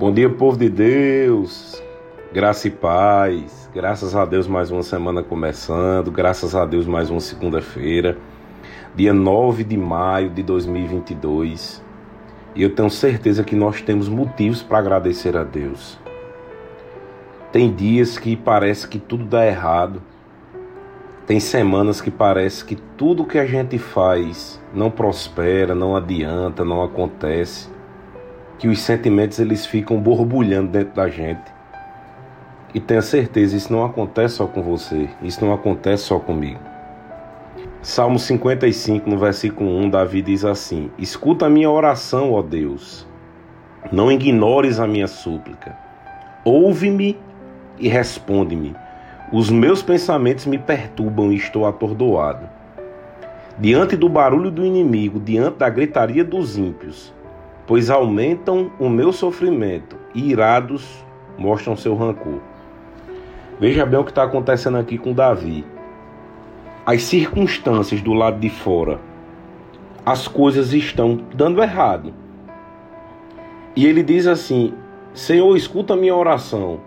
Bom 0.00 0.10
dia, 0.10 0.30
povo 0.30 0.56
de 0.56 0.70
Deus. 0.70 1.78
Graça 2.32 2.68
e 2.68 2.70
paz. 2.70 3.68
Graças 3.74 4.16
a 4.16 4.24
Deus, 4.24 4.48
mais 4.48 4.70
uma 4.70 4.82
semana 4.82 5.22
começando. 5.22 6.10
Graças 6.10 6.54
a 6.54 6.64
Deus, 6.64 6.86
mais 6.86 7.10
uma 7.10 7.20
segunda-feira, 7.20 8.16
dia 8.96 9.12
9 9.12 9.62
de 9.62 9.76
maio 9.76 10.30
de 10.30 10.42
2022. 10.42 11.84
E 12.54 12.62
eu 12.62 12.74
tenho 12.74 12.88
certeza 12.88 13.44
que 13.44 13.54
nós 13.54 13.82
temos 13.82 14.08
motivos 14.08 14.62
para 14.62 14.78
agradecer 14.78 15.36
a 15.36 15.44
Deus. 15.44 15.98
Tem 17.52 17.70
dias 17.70 18.18
que 18.18 18.34
parece 18.36 18.88
que 18.88 18.98
tudo 18.98 19.26
dá 19.26 19.46
errado. 19.46 20.00
Tem 21.26 21.38
semanas 21.38 22.00
que 22.00 22.10
parece 22.10 22.64
que 22.64 22.76
tudo 22.96 23.26
que 23.26 23.36
a 23.38 23.44
gente 23.44 23.76
faz 23.76 24.58
não 24.72 24.90
prospera, 24.90 25.74
não 25.74 25.94
adianta, 25.94 26.64
não 26.64 26.82
acontece 26.82 27.68
que 28.60 28.68
os 28.68 28.80
sentimentos 28.80 29.38
eles 29.38 29.64
ficam 29.64 29.98
borbulhando 29.98 30.68
dentro 30.68 30.94
da 30.94 31.08
gente. 31.08 31.50
E 32.74 32.78
tenha 32.78 33.00
certeza, 33.00 33.56
isso 33.56 33.72
não 33.72 33.82
acontece 33.82 34.34
só 34.34 34.46
com 34.46 34.62
você, 34.62 35.08
isso 35.22 35.42
não 35.42 35.54
acontece 35.54 36.04
só 36.04 36.18
comigo. 36.18 36.60
Salmo 37.80 38.18
55, 38.18 39.08
no 39.08 39.16
versículo 39.16 39.70
1, 39.78 39.88
Davi 39.88 40.20
diz 40.20 40.44
assim: 40.44 40.90
Escuta 40.98 41.46
a 41.46 41.50
minha 41.50 41.70
oração, 41.70 42.32
ó 42.34 42.42
Deus, 42.42 43.08
não 43.90 44.12
ignores 44.12 44.78
a 44.78 44.86
minha 44.86 45.08
súplica. 45.08 45.74
Ouve-me 46.44 47.18
e 47.78 47.88
responde-me. 47.88 48.76
Os 49.32 49.48
meus 49.48 49.82
pensamentos 49.82 50.44
me 50.44 50.58
perturbam 50.58 51.32
e 51.32 51.36
estou 51.36 51.66
atordoado. 51.66 52.46
Diante 53.58 53.96
do 53.96 54.08
barulho 54.08 54.50
do 54.50 54.66
inimigo, 54.66 55.18
diante 55.18 55.56
da 55.56 55.70
gritaria 55.70 56.24
dos 56.24 56.58
ímpios, 56.58 57.12
pois 57.70 57.88
aumentam 57.88 58.68
o 58.80 58.88
meu 58.88 59.12
sofrimento 59.12 59.96
e 60.12 60.28
irados 60.28 60.84
mostram 61.38 61.76
seu 61.76 61.94
rancor. 61.94 62.40
Veja 63.60 63.86
bem 63.86 64.00
o 64.00 64.02
que 64.02 64.10
está 64.10 64.24
acontecendo 64.24 64.76
aqui 64.76 64.98
com 64.98 65.12
Davi. 65.12 65.64
As 66.84 67.04
circunstâncias 67.04 68.02
do 68.02 68.12
lado 68.12 68.40
de 68.40 68.50
fora, 68.50 68.98
as 70.04 70.26
coisas 70.26 70.72
estão 70.72 71.20
dando 71.32 71.62
errado. 71.62 72.12
E 73.76 73.86
ele 73.86 74.02
diz 74.02 74.26
assim: 74.26 74.74
Senhor, 75.14 75.56
escuta 75.56 75.94
a 75.94 75.96
minha 75.96 76.16
oração, 76.16 76.80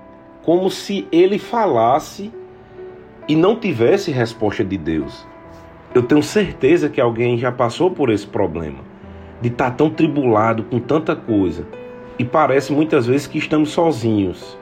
como 0.43 0.69
se 0.69 1.07
ele 1.13 1.39
falasse 1.39 2.29
e 3.25 3.37
não 3.37 3.55
tivesse 3.55 4.11
resposta 4.11 4.65
de 4.65 4.77
Deus. 4.77 5.25
Eu 5.95 6.03
tenho 6.03 6.21
certeza 6.21 6.89
que 6.89 6.99
alguém 6.99 7.37
já 7.37 7.53
passou 7.53 7.89
por 7.89 8.09
esse 8.09 8.27
problema 8.27 8.91
de 9.43 9.49
estar 9.49 9.71
tá 9.71 9.75
tão 9.75 9.89
tribulado 9.89 10.63
com 10.63 10.79
tanta 10.79 11.17
coisa. 11.17 11.67
E 12.17 12.23
parece 12.23 12.71
muitas 12.71 13.05
vezes 13.05 13.27
que 13.27 13.37
estamos 13.37 13.71
sozinhos. 13.71 14.57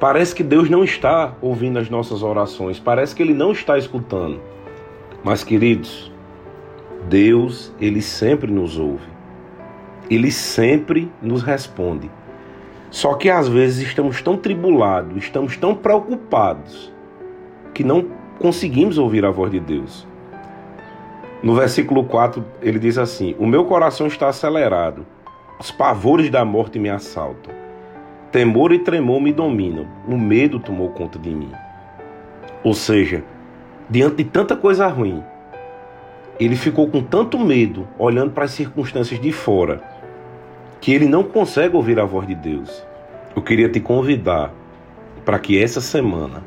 Parece 0.00 0.34
que 0.34 0.42
Deus 0.42 0.68
não 0.68 0.82
está 0.82 1.34
ouvindo 1.40 1.78
as 1.78 1.88
nossas 1.88 2.20
orações, 2.20 2.80
parece 2.80 3.14
que 3.14 3.22
Ele 3.22 3.32
não 3.32 3.52
está 3.52 3.78
escutando. 3.78 4.40
Mas, 5.22 5.44
queridos, 5.44 6.12
Deus, 7.08 7.72
Ele 7.80 8.02
sempre 8.02 8.50
nos 8.50 8.76
ouve. 8.76 9.06
Ele 10.10 10.32
sempre 10.32 11.08
nos 11.22 11.44
responde. 11.44 12.10
Só 12.90 13.14
que 13.14 13.30
às 13.30 13.46
vezes 13.46 13.86
estamos 13.86 14.20
tão 14.20 14.36
tribulados, 14.36 15.16
estamos 15.16 15.56
tão 15.56 15.76
preocupados, 15.76 16.92
que 17.72 17.84
não 17.84 18.04
conseguimos 18.40 18.98
ouvir 18.98 19.24
a 19.24 19.30
voz 19.30 19.52
de 19.52 19.60
Deus. 19.60 20.06
No 21.42 21.54
versículo 21.54 22.04
4, 22.04 22.44
ele 22.62 22.78
diz 22.78 22.96
assim: 22.96 23.34
O 23.38 23.46
meu 23.46 23.64
coração 23.66 24.06
está 24.06 24.28
acelerado, 24.28 25.06
os 25.60 25.70
pavores 25.70 26.30
da 26.30 26.44
morte 26.44 26.78
me 26.78 26.88
assaltam. 26.88 27.54
Temor 28.32 28.72
e 28.72 28.78
tremor 28.78 29.20
me 29.20 29.32
dominam, 29.32 29.86
o 30.08 30.16
medo 30.16 30.58
tomou 30.58 30.90
conta 30.90 31.18
de 31.18 31.30
mim. 31.30 31.52
Ou 32.64 32.74
seja, 32.74 33.22
diante 33.88 34.16
de 34.16 34.24
tanta 34.24 34.56
coisa 34.56 34.86
ruim, 34.88 35.22
ele 36.40 36.56
ficou 36.56 36.88
com 36.88 37.02
tanto 37.02 37.38
medo, 37.38 37.86
olhando 37.98 38.32
para 38.32 38.44
as 38.44 38.50
circunstâncias 38.50 39.20
de 39.20 39.30
fora, 39.30 39.82
que 40.80 40.92
ele 40.92 41.06
não 41.06 41.22
consegue 41.22 41.76
ouvir 41.76 42.00
a 42.00 42.04
voz 42.04 42.26
de 42.26 42.34
Deus. 42.34 42.84
Eu 43.34 43.42
queria 43.42 43.68
te 43.68 43.78
convidar 43.78 44.52
para 45.24 45.38
que 45.38 45.62
essa 45.62 45.80
semana 45.80 46.42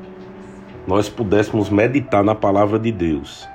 nós 0.88 1.08
pudéssemos 1.10 1.70
meditar 1.70 2.24
na 2.24 2.34
palavra 2.34 2.80
de 2.80 2.92
Deus 2.92 3.48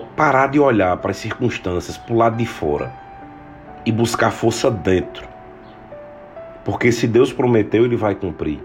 parar 0.00 0.48
de 0.48 0.58
olhar 0.58 0.96
para 0.96 1.10
as 1.10 1.16
circunstâncias 1.16 1.98
para 1.98 2.14
o 2.14 2.16
lado 2.16 2.36
de 2.36 2.46
fora 2.46 2.92
e 3.84 3.92
buscar 3.92 4.30
força 4.30 4.70
dentro. 4.70 5.28
Porque 6.64 6.92
se 6.92 7.06
Deus 7.06 7.32
prometeu, 7.32 7.84
Ele 7.84 7.96
vai 7.96 8.14
cumprir. 8.14 8.60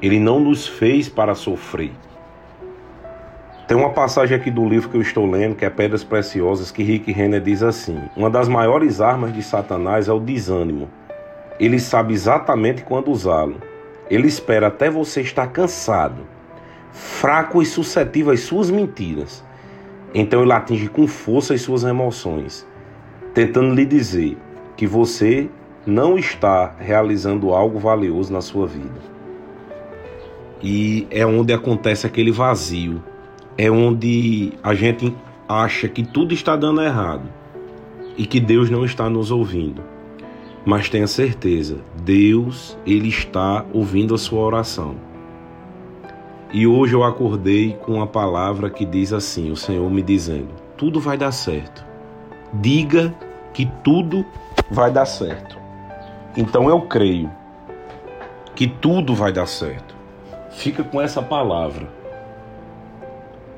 Ele 0.00 0.18
não 0.18 0.40
nos 0.40 0.66
fez 0.66 1.08
para 1.08 1.34
sofrer. 1.34 1.92
Tem 3.66 3.76
uma 3.76 3.90
passagem 3.90 4.36
aqui 4.36 4.50
do 4.50 4.68
livro 4.68 4.88
que 4.88 4.96
eu 4.96 5.02
estou 5.02 5.30
lendo, 5.30 5.54
que 5.54 5.64
é 5.64 5.70
Pedras 5.70 6.02
Preciosas, 6.02 6.70
que 6.70 6.82
Rick 6.82 7.12
Renner 7.12 7.40
diz 7.40 7.62
assim: 7.62 8.00
Uma 8.16 8.30
das 8.30 8.48
maiores 8.48 9.00
armas 9.00 9.32
de 9.32 9.42
Satanás 9.42 10.08
é 10.08 10.12
o 10.12 10.18
desânimo. 10.18 10.88
Ele 11.58 11.78
sabe 11.78 12.14
exatamente 12.14 12.82
quando 12.82 13.10
usá-lo. 13.10 13.60
Ele 14.08 14.26
espera 14.26 14.68
até 14.68 14.90
você 14.90 15.20
estar 15.20 15.46
cansado, 15.48 16.26
fraco 16.90 17.62
e 17.62 17.66
suscetível 17.66 18.32
às 18.32 18.40
suas 18.40 18.70
mentiras 18.70 19.44
então 20.14 20.42
ele 20.42 20.52
atinge 20.52 20.88
com 20.88 21.06
força 21.06 21.54
as 21.54 21.62
suas 21.62 21.84
emoções, 21.84 22.66
tentando 23.32 23.74
lhe 23.74 23.84
dizer 23.84 24.36
que 24.76 24.86
você 24.86 25.48
não 25.86 26.18
está 26.18 26.74
realizando 26.78 27.52
algo 27.52 27.78
valioso 27.78 28.32
na 28.32 28.40
sua 28.40 28.66
vida. 28.66 29.00
E 30.62 31.06
é 31.10 31.24
onde 31.24 31.52
acontece 31.52 32.06
aquele 32.06 32.30
vazio, 32.30 33.02
é 33.56 33.70
onde 33.70 34.52
a 34.62 34.74
gente 34.74 35.14
acha 35.48 35.88
que 35.88 36.02
tudo 36.02 36.34
está 36.34 36.54
dando 36.54 36.82
errado 36.82 37.28
e 38.16 38.26
que 38.26 38.38
Deus 38.38 38.68
não 38.68 38.84
está 38.84 39.08
nos 39.08 39.30
ouvindo. 39.30 39.82
Mas 40.64 40.90
tenha 40.90 41.06
certeza, 41.06 41.78
Deus, 42.02 42.78
ele 42.86 43.08
está 43.08 43.64
ouvindo 43.72 44.14
a 44.14 44.18
sua 44.18 44.40
oração. 44.40 44.96
E 46.52 46.66
hoje 46.66 46.94
eu 46.94 47.04
acordei 47.04 47.74
com 47.74 47.92
uma 47.92 48.08
palavra 48.08 48.68
que 48.68 48.84
diz 48.84 49.12
assim: 49.12 49.52
o 49.52 49.56
Senhor 49.56 49.88
me 49.88 50.02
dizendo, 50.02 50.48
tudo 50.76 50.98
vai 50.98 51.16
dar 51.16 51.30
certo. 51.30 51.84
Diga 52.54 53.14
que 53.54 53.70
tudo 53.84 54.26
vai 54.68 54.90
dar 54.90 55.06
certo. 55.06 55.56
Então 56.36 56.68
eu 56.68 56.82
creio 56.82 57.30
que 58.56 58.66
tudo 58.66 59.14
vai 59.14 59.32
dar 59.32 59.46
certo. 59.46 59.94
Fica 60.50 60.82
com 60.82 61.00
essa 61.00 61.22
palavra. 61.22 61.88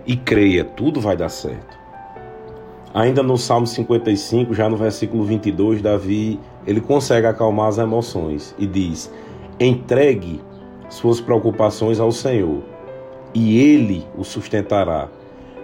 E 0.07 0.15
creia, 0.15 0.63
tudo 0.63 1.01
vai 1.01 1.17
dar 1.17 1.31
certo. 1.31 1.79
Ainda 2.93 3.23
no 3.23 3.39
Salmo 3.39 3.67
55, 3.67 4.53
já 4.53 4.69
no 4.69 4.77
versículo 4.77 5.25
22, 5.25 5.81
Davi, 5.81 6.39
ele 6.67 6.81
consegue 6.81 7.27
acalmar 7.27 7.69
as 7.69 7.79
emoções 7.79 8.55
e 8.59 8.67
diz: 8.67 9.11
"Entregue 9.59 10.43
suas 10.91 11.23
preocupações 11.23 11.99
ao 11.99 12.13
Senhor 12.13 12.72
e 13.34 13.59
ele 13.59 14.06
o 14.16 14.25
sustentará. 14.25 15.09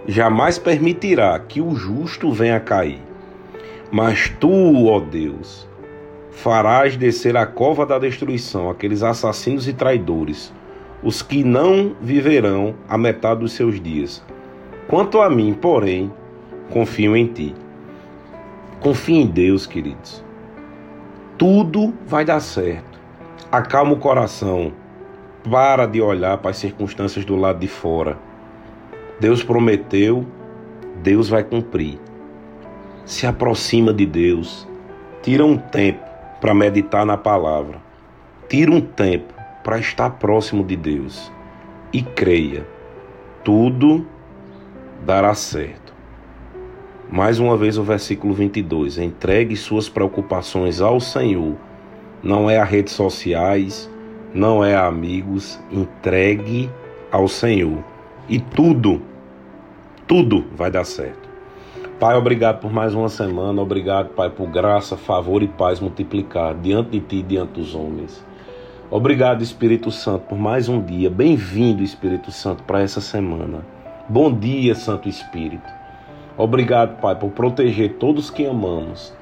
Jamais 0.07 0.57
permitirá 0.57 1.37
que 1.39 1.61
o 1.61 1.75
justo 1.75 2.31
venha 2.31 2.55
a 2.55 2.59
cair. 2.59 3.01
Mas 3.91 4.29
tu, 4.39 4.87
ó 4.87 4.99
Deus, 4.99 5.67
farás 6.31 6.95
descer 6.95 7.35
a 7.35 7.45
cova 7.45 7.85
da 7.85 7.99
destruição 7.99 8.69
aqueles 8.69 9.03
assassinos 9.03 9.67
e 9.67 9.73
traidores, 9.73 10.53
os 11.03 11.21
que 11.21 11.43
não 11.43 11.95
viverão 12.01 12.75
a 12.87 12.97
metade 12.97 13.41
dos 13.41 13.53
seus 13.53 13.79
dias. 13.81 14.23
Quanto 14.87 15.21
a 15.21 15.29
mim, 15.29 15.53
porém, 15.53 16.11
confio 16.69 17.15
em 17.15 17.27
ti. 17.27 17.55
Confie 18.79 19.17
em 19.17 19.27
Deus, 19.27 19.67
queridos. 19.67 20.23
Tudo 21.37 21.93
vai 22.07 22.25
dar 22.25 22.39
certo. 22.39 22.99
Acalma 23.51 23.93
o 23.93 23.97
coração 23.97 24.71
para 25.49 25.85
de 25.85 26.01
olhar 26.01 26.37
para 26.37 26.51
as 26.51 26.57
circunstâncias 26.57 27.25
do 27.25 27.35
lado 27.35 27.59
de 27.59 27.67
fora. 27.67 28.17
Deus 29.19 29.43
prometeu, 29.43 30.25
Deus 31.01 31.27
vai 31.27 31.43
cumprir. 31.43 31.99
Se 33.05 33.25
aproxima 33.25 33.93
de 33.93 34.05
Deus. 34.05 34.67
Tira 35.23 35.43
um 35.43 35.57
tempo 35.57 36.05
para 36.39 36.53
meditar 36.53 37.05
na 37.05 37.17
palavra. 37.17 37.81
Tira 38.47 38.71
um 38.71 38.79
tempo 38.79 39.33
para 39.63 39.79
estar 39.79 40.11
próximo 40.11 40.63
de 40.63 40.75
Deus. 40.75 41.31
E 41.91 42.01
creia, 42.01 42.65
tudo 43.43 44.05
dará 45.05 45.33
certo. 45.33 45.93
Mais 47.11 47.39
uma 47.39 47.57
vez 47.57 47.77
o 47.77 47.83
versículo 47.83 48.33
22. 48.33 48.99
Entregue 48.99 49.55
suas 49.55 49.89
preocupações 49.89 50.79
ao 50.79 50.99
Senhor. 50.99 51.55
Não 52.21 52.49
é 52.49 52.59
a 52.59 52.63
redes 52.63 52.93
sociais, 52.93 53.89
não 54.33 54.63
é 54.63 54.75
amigos, 54.75 55.59
entregue 55.71 56.69
ao 57.11 57.27
Senhor 57.27 57.83
e 58.27 58.39
tudo, 58.39 59.01
tudo 60.07 60.45
vai 60.55 60.69
dar 60.69 60.83
certo. 60.83 61.27
Pai, 61.99 62.15
obrigado 62.15 62.61
por 62.61 62.71
mais 62.71 62.93
uma 62.93 63.09
semana. 63.09 63.61
Obrigado, 63.61 64.09
Pai, 64.09 64.29
por 64.29 64.47
graça, 64.47 64.95
favor 64.95 65.43
e 65.43 65.47
paz 65.47 65.79
multiplicar 65.81 66.55
diante 66.55 66.91
de 66.91 66.99
Ti 67.01 67.17
e 67.17 67.23
diante 67.23 67.53
dos 67.53 67.75
homens. 67.75 68.23
Obrigado, 68.89 69.43
Espírito 69.43 69.91
Santo, 69.91 70.25
por 70.27 70.37
mais 70.37 70.69
um 70.69 70.81
dia. 70.81 71.09
Bem-vindo, 71.09 71.83
Espírito 71.83 72.31
Santo, 72.31 72.63
para 72.63 72.81
essa 72.81 73.01
semana. 73.01 73.65
Bom 74.07 74.33
dia, 74.33 74.73
Santo 74.75 75.09
Espírito. 75.09 75.69
Obrigado, 76.37 77.01
Pai, 77.01 77.15
por 77.15 77.31
proteger 77.31 77.95
todos 77.95 78.29
que 78.29 78.45
amamos. 78.45 79.13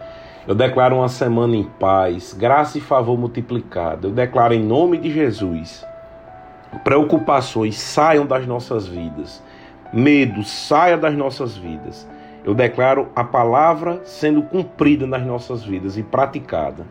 Eu 0.47 0.55
declaro 0.55 0.95
uma 0.95 1.09
semana 1.09 1.57
em 1.57 1.63
paz, 1.63 2.33
graça 2.33 2.77
e 2.77 2.81
favor 2.81 3.19
multiplicado. 3.19 4.07
Eu 4.07 4.11
declaro 4.13 4.53
em 4.53 4.63
nome 4.63 4.97
de 4.97 5.11
Jesus. 5.11 5.85
Preocupações 6.85 7.77
saiam 7.77 8.25
das 8.25 8.47
nossas 8.47 8.87
vidas. 8.87 9.43
Medo 9.91 10.43
saia 10.45 10.97
das 10.97 11.13
nossas 11.13 11.57
vidas. 11.57 12.07
Eu 12.45 12.53
declaro 12.53 13.09
a 13.13 13.25
palavra 13.25 14.01
sendo 14.05 14.41
cumprida 14.41 15.05
nas 15.05 15.25
nossas 15.25 15.65
vidas 15.65 15.97
e 15.97 16.03
praticada. 16.03 16.85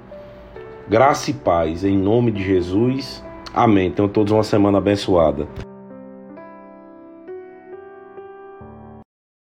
Graça 0.87 1.31
e 1.31 1.35
paz 1.35 1.83
em 1.83 1.97
nome 1.97 2.31
de 2.31 2.45
Jesus. 2.45 3.25
Amém. 3.55 3.91
Tenham 3.91 4.09
todos 4.09 4.33
uma 4.35 4.45
semana 4.45 4.77
abençoada. 4.77 5.49